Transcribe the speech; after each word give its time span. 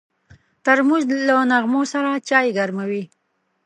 ترموز 0.65 1.03
له 1.27 1.35
نغمو 1.51 1.81
سره 1.93 2.09
چای 2.27 2.47
ګرموي. 2.57 3.03